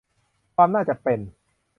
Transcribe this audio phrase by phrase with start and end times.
[0.55, 1.19] ความน่าจะเป็น